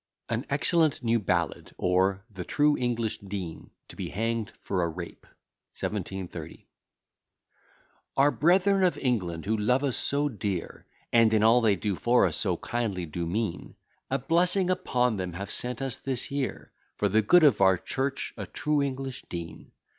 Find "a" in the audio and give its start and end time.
4.81-4.89, 14.09-14.17, 18.37-18.47